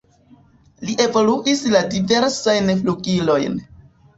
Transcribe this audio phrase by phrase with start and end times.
[0.87, 3.63] Li evoluis la diversajn flugilojn.